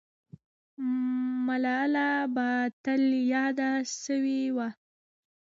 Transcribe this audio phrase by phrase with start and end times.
[1.45, 2.49] ملاله به
[2.83, 3.71] تل یاده
[4.03, 4.67] سوې وه.